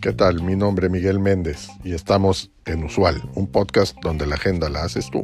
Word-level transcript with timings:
¿Qué 0.00 0.12
tal? 0.12 0.42
Mi 0.42 0.54
nombre 0.54 0.86
es 0.86 0.92
Miguel 0.92 1.18
Méndez 1.18 1.68
y 1.82 1.92
estamos 1.92 2.52
en 2.64 2.84
Usual, 2.84 3.28
un 3.34 3.48
podcast 3.48 3.96
donde 4.02 4.24
la 4.24 4.36
agenda 4.36 4.68
la 4.68 4.84
haces 4.84 5.10
tú. 5.10 5.22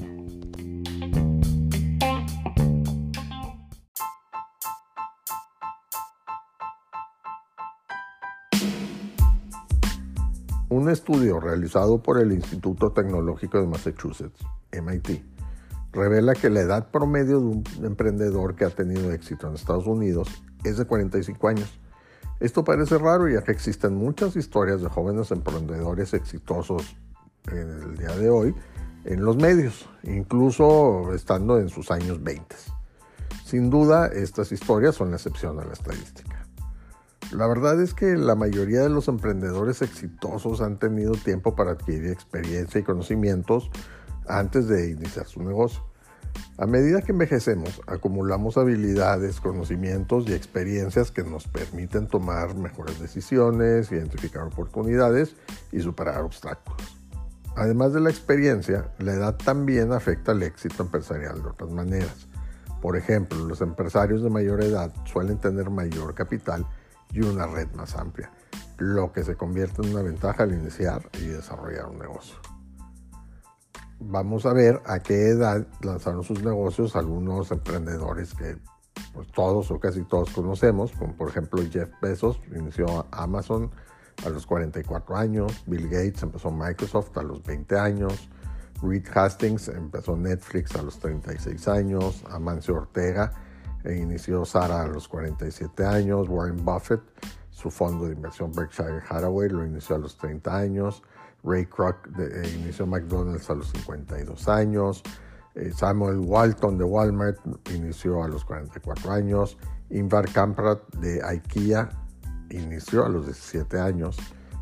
Un 10.68 10.90
estudio 10.90 11.38
realizado 11.38 12.02
por 12.02 12.20
el 12.20 12.32
Instituto 12.32 12.90
Tecnológico 12.90 13.60
de 13.60 13.68
Massachusetts, 13.68 14.44
MIT, 14.72 15.31
revela 15.92 16.34
que 16.34 16.50
la 16.50 16.60
edad 16.60 16.90
promedio 16.90 17.40
de 17.40 17.46
un 17.46 17.64
emprendedor 17.82 18.56
que 18.56 18.64
ha 18.64 18.70
tenido 18.70 19.12
éxito 19.12 19.48
en 19.48 19.54
Estados 19.54 19.86
Unidos 19.86 20.28
es 20.64 20.78
de 20.78 20.86
45 20.86 21.48
años. 21.48 21.78
Esto 22.40 22.64
parece 22.64 22.98
raro 22.98 23.28
ya 23.28 23.42
que 23.42 23.52
existen 23.52 23.94
muchas 23.94 24.34
historias 24.36 24.80
de 24.80 24.88
jóvenes 24.88 25.30
emprendedores 25.30 26.14
exitosos 26.14 26.96
en 27.50 27.68
el 27.68 27.96
día 27.96 28.16
de 28.16 28.30
hoy 28.30 28.54
en 29.04 29.24
los 29.24 29.36
medios, 29.36 29.88
incluso 30.04 31.12
estando 31.14 31.58
en 31.58 31.68
sus 31.68 31.90
años 31.90 32.22
20. 32.22 32.56
Sin 33.44 33.70
duda, 33.70 34.06
estas 34.06 34.52
historias 34.52 34.94
son 34.94 35.10
la 35.10 35.16
excepción 35.16 35.58
a 35.60 35.64
la 35.64 35.72
estadística. 35.72 36.46
La 37.32 37.46
verdad 37.46 37.80
es 37.80 37.94
que 37.94 38.16
la 38.16 38.34
mayoría 38.34 38.80
de 38.80 38.90
los 38.90 39.08
emprendedores 39.08 39.82
exitosos 39.82 40.60
han 40.60 40.78
tenido 40.78 41.12
tiempo 41.12 41.54
para 41.54 41.72
adquirir 41.72 42.10
experiencia 42.10 42.80
y 42.80 42.84
conocimientos 42.84 43.70
antes 44.26 44.68
de 44.68 44.90
iniciar 44.90 45.26
su 45.26 45.42
negocio. 45.42 45.82
A 46.58 46.66
medida 46.66 47.02
que 47.02 47.12
envejecemos, 47.12 47.80
acumulamos 47.86 48.56
habilidades, 48.56 49.40
conocimientos 49.40 50.28
y 50.28 50.34
experiencias 50.34 51.10
que 51.10 51.24
nos 51.24 51.48
permiten 51.48 52.06
tomar 52.06 52.54
mejores 52.54 53.00
decisiones, 53.00 53.90
identificar 53.90 54.44
oportunidades 54.44 55.34
y 55.72 55.80
superar 55.80 56.22
obstáculos. 56.22 56.98
Además 57.56 57.92
de 57.92 58.00
la 58.00 58.10
experiencia, 58.10 58.92
la 58.98 59.12
edad 59.12 59.36
también 59.36 59.92
afecta 59.92 60.32
el 60.32 60.42
éxito 60.42 60.82
empresarial 60.84 61.42
de 61.42 61.48
otras 61.48 61.70
maneras. 61.70 62.28
Por 62.80 62.96
ejemplo, 62.96 63.38
los 63.44 63.60
empresarios 63.60 64.22
de 64.22 64.30
mayor 64.30 64.62
edad 64.62 64.92
suelen 65.04 65.38
tener 65.38 65.70
mayor 65.70 66.14
capital 66.14 66.66
y 67.12 67.20
una 67.20 67.46
red 67.46 67.68
más 67.74 67.94
amplia, 67.94 68.30
lo 68.78 69.12
que 69.12 69.22
se 69.22 69.36
convierte 69.36 69.82
en 69.82 69.90
una 69.90 70.02
ventaja 70.02 70.44
al 70.44 70.52
iniciar 70.52 71.08
y 71.20 71.26
desarrollar 71.26 71.86
un 71.86 71.98
negocio. 71.98 72.51
Vamos 74.04 74.46
a 74.46 74.52
ver 74.52 74.80
a 74.86 75.00
qué 75.00 75.28
edad 75.28 75.66
lanzaron 75.82 76.24
sus 76.24 76.42
negocios 76.42 76.96
algunos 76.96 77.50
emprendedores 77.50 78.34
que 78.34 78.56
pues, 79.14 79.28
todos 79.32 79.70
o 79.70 79.78
casi 79.78 80.02
todos 80.04 80.30
conocemos, 80.30 80.92
como 80.92 81.14
por 81.14 81.28
ejemplo 81.28 81.62
Jeff 81.70 81.90
Bezos 82.00 82.40
inició 82.54 83.06
Amazon 83.10 83.70
a 84.24 84.28
los 84.28 84.46
44 84.46 85.16
años, 85.16 85.64
Bill 85.66 85.88
Gates 85.88 86.22
empezó 86.22 86.50
Microsoft 86.50 87.16
a 87.16 87.22
los 87.22 87.42
20 87.42 87.78
años, 87.78 88.28
Reed 88.82 89.06
Hastings 89.14 89.68
empezó 89.68 90.16
Netflix 90.16 90.74
a 90.74 90.82
los 90.82 90.98
36 90.98 91.68
años, 91.68 92.24
Amancio 92.28 92.74
Ortega 92.74 93.32
e 93.84 93.96
inició 93.96 94.44
Sara 94.44 94.82
a 94.82 94.86
los 94.86 95.08
47 95.08 95.84
años. 95.84 96.28
Warren 96.28 96.64
Buffett, 96.64 97.00
su 97.52 97.70
fondo 97.70 98.06
de 98.06 98.14
inversión 98.14 98.50
Berkshire 98.52 99.02
Hathaway, 99.08 99.48
lo 99.48 99.64
inició 99.64 99.96
a 99.96 99.98
los 99.98 100.16
30 100.16 100.56
años. 100.56 101.02
Ray 101.44 101.66
Kroc 101.66 102.08
eh, 102.18 102.50
inició 102.54 102.86
McDonald's 102.86 103.48
a 103.50 103.54
los 103.54 103.70
52 103.70 104.48
años. 104.48 105.02
Eh, 105.54 105.70
Samuel 105.76 106.18
Walton 106.18 106.78
de 106.78 106.84
Walmart 106.84 107.38
inició 107.70 108.24
a 108.24 108.28
los 108.28 108.44
44 108.44 109.12
años. 109.12 109.58
Invar 109.90 110.30
Kamprad 110.32 110.78
de 110.98 111.22
IKEA 111.22 111.90
inició 112.50 113.04
a 113.04 113.08
los 113.08 113.26
17 113.26 113.78
años. 113.78 114.16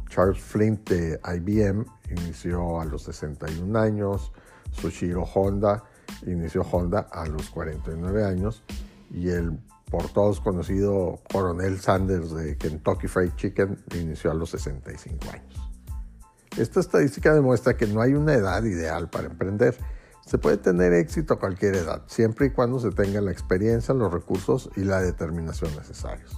Charles 0.09 0.41
Flint 0.41 0.91
de 0.91 1.21
IBM 1.37 1.87
inició 2.11 2.81
a 2.81 2.85
los 2.85 3.05
61 3.05 3.79
años. 3.79 4.33
Sushiro 4.73 5.23
Honda 5.23 5.85
inició 6.27 6.63
Honda 6.63 7.09
a 7.13 7.27
los 7.27 7.49
49 7.51 8.25
años 8.25 8.65
y 9.11 9.29
el 9.29 9.59
por 9.91 10.09
todos 10.13 10.41
conocido 10.41 11.21
Coronel 11.31 11.81
Sanders 11.81 12.33
de 12.33 12.57
Kentucky 12.57 13.09
Fried 13.09 13.33
Chicken 13.37 13.79
inició 13.95 14.31
a 14.31 14.35
los 14.35 14.51
65 14.51 15.31
años. 15.31 15.71
Esta 16.57 16.81
estadística 16.81 17.35
demuestra 17.35 17.77
que 17.77 17.87
no 17.87 18.01
hay 18.01 18.15
una 18.15 18.35
edad 18.35 18.63
ideal 18.65 19.09
para 19.11 19.27
emprender. 19.27 19.77
Se 20.27 20.39
puede 20.39 20.57
tener 20.57 20.93
éxito 20.93 21.35
a 21.35 21.39
cualquier 21.39 21.75
edad, 21.75 22.03
siempre 22.07 22.47
y 22.47 22.51
cuando 22.51 22.79
se 22.79 22.91
tenga 22.91 23.21
la 23.21 23.33
experiencia, 23.33 23.95
los 23.95 24.13
recursos 24.13 24.71
y 24.77 24.85
la 24.85 25.01
determinación 25.01 25.75
necesarios. 25.77 26.37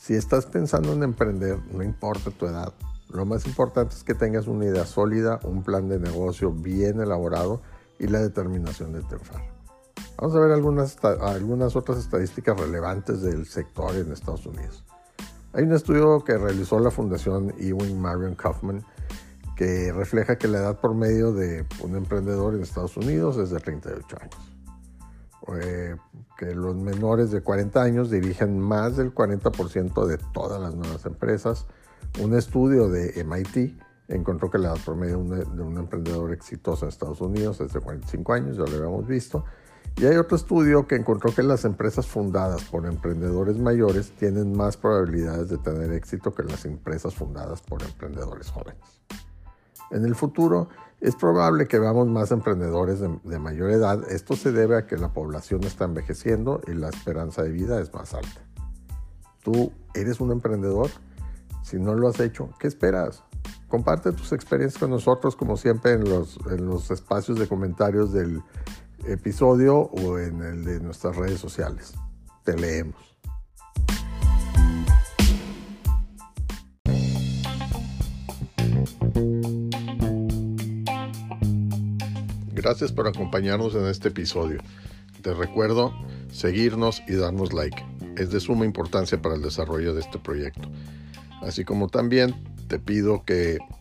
Si 0.00 0.14
estás 0.14 0.46
pensando 0.46 0.92
en 0.92 1.02
emprender, 1.02 1.58
no 1.70 1.82
importa 1.82 2.30
tu 2.30 2.46
edad, 2.46 2.72
lo 3.10 3.24
más 3.24 3.46
importante 3.46 3.94
es 3.94 4.04
que 4.04 4.14
tengas 4.14 4.46
una 4.46 4.66
idea 4.66 4.84
sólida, 4.84 5.40
un 5.44 5.62
plan 5.62 5.88
de 5.88 5.98
negocio 5.98 6.52
bien 6.52 7.00
elaborado 7.00 7.62
y 7.98 8.06
la 8.06 8.20
determinación 8.20 8.92
de 8.92 9.02
triunfar. 9.02 9.57
Vamos 10.20 10.34
a 10.34 10.40
ver 10.40 10.50
algunas, 10.50 10.96
algunas 11.04 11.76
otras 11.76 11.98
estadísticas 11.98 12.58
relevantes 12.58 13.22
del 13.22 13.46
sector 13.46 13.94
en 13.94 14.10
Estados 14.10 14.46
Unidos. 14.46 14.84
Hay 15.52 15.62
un 15.62 15.72
estudio 15.72 16.24
que 16.24 16.36
realizó 16.36 16.80
la 16.80 16.90
Fundación 16.90 17.54
Ewing 17.56 18.00
Marion 18.00 18.34
Kaufman 18.34 18.84
que 19.54 19.92
refleja 19.92 20.36
que 20.36 20.48
la 20.48 20.58
edad 20.58 20.80
promedio 20.80 21.32
de 21.32 21.64
un 21.82 21.94
emprendedor 21.94 22.54
en 22.54 22.62
Estados 22.62 22.96
Unidos 22.96 23.36
es 23.36 23.50
de 23.50 23.60
38 23.60 24.16
años. 24.20 24.58
Eh, 25.62 25.96
que 26.36 26.52
los 26.52 26.74
menores 26.74 27.30
de 27.30 27.40
40 27.40 27.80
años 27.80 28.10
dirigen 28.10 28.58
más 28.58 28.96
del 28.96 29.14
40% 29.14 30.04
de 30.04 30.18
todas 30.32 30.60
las 30.60 30.74
nuevas 30.74 31.06
empresas. 31.06 31.66
Un 32.20 32.34
estudio 32.34 32.88
de 32.88 33.24
MIT 33.24 33.80
encontró 34.08 34.50
que 34.50 34.58
la 34.58 34.70
edad 34.70 34.84
promedio 34.84 35.18
de 35.18 35.44
un, 35.44 35.56
de 35.56 35.62
un 35.62 35.78
emprendedor 35.78 36.32
exitoso 36.32 36.86
en 36.86 36.88
Estados 36.88 37.20
Unidos 37.20 37.60
es 37.60 37.72
de 37.72 37.80
45 37.80 38.32
años, 38.32 38.56
ya 38.56 38.64
lo 38.64 38.76
habíamos 38.76 39.06
visto. 39.06 39.44
Y 40.00 40.06
hay 40.06 40.16
otro 40.16 40.36
estudio 40.36 40.86
que 40.86 40.94
encontró 40.94 41.34
que 41.34 41.42
las 41.42 41.64
empresas 41.64 42.06
fundadas 42.06 42.62
por 42.62 42.86
emprendedores 42.86 43.58
mayores 43.58 44.12
tienen 44.12 44.56
más 44.56 44.76
probabilidades 44.76 45.48
de 45.48 45.58
tener 45.58 45.92
éxito 45.92 46.32
que 46.32 46.44
las 46.44 46.64
empresas 46.66 47.16
fundadas 47.16 47.62
por 47.62 47.82
emprendedores 47.82 48.48
jóvenes. 48.48 48.78
En 49.90 50.04
el 50.04 50.14
futuro 50.14 50.68
es 51.00 51.16
probable 51.16 51.66
que 51.66 51.80
veamos 51.80 52.06
más 52.06 52.30
emprendedores 52.30 53.00
de, 53.00 53.38
mayor 53.40 53.70
edad. 53.70 54.08
Esto 54.08 54.36
se 54.36 54.52
debe 54.52 54.76
a 54.76 54.86
que 54.86 54.96
la 54.96 55.12
población 55.12 55.64
está 55.64 55.86
envejeciendo 55.86 56.60
y 56.68 56.74
la 56.74 56.90
esperanza 56.90 57.42
de 57.42 57.50
vida 57.50 57.80
es 57.80 57.92
más 57.92 58.14
alta. 58.14 58.40
¿Tú 59.42 59.72
eres 59.94 60.20
un 60.20 60.30
emprendedor? 60.30 60.90
Si 61.64 61.76
no 61.76 61.94
lo 61.94 62.06
has 62.06 62.20
hecho, 62.20 62.50
¿qué 62.60 62.68
esperas? 62.68 63.24
Comparte 63.66 64.12
tus 64.12 64.32
experiencias 64.32 64.78
con 64.78 64.90
nosotros 64.90 65.34
como 65.34 65.56
siempre 65.56 65.94
en 65.94 66.08
los, 66.08 66.38
en 66.48 66.66
los 66.66 66.92
espacios 66.92 67.36
de 67.36 67.48
comentarios 67.48 68.12
del 68.12 68.42
episodio 69.12 69.78
o 69.78 70.18
en 70.18 70.42
el 70.42 70.64
de 70.64 70.80
nuestras 70.80 71.16
redes 71.16 71.40
sociales. 71.40 71.94
Te 72.44 72.56
leemos. 72.56 72.96
Gracias 82.52 82.92
por 82.92 83.06
acompañarnos 83.06 83.74
en 83.74 83.86
este 83.86 84.08
episodio. 84.08 84.60
Te 85.22 85.32
recuerdo 85.32 85.92
seguirnos 86.30 87.02
y 87.08 87.14
darnos 87.14 87.52
like. 87.52 87.82
Es 88.16 88.30
de 88.30 88.40
suma 88.40 88.64
importancia 88.64 89.20
para 89.22 89.36
el 89.36 89.42
desarrollo 89.42 89.94
de 89.94 90.00
este 90.00 90.18
proyecto. 90.18 90.68
Así 91.40 91.64
como 91.64 91.88
también 91.88 92.34
te 92.66 92.78
pido 92.78 93.24
que 93.24 93.58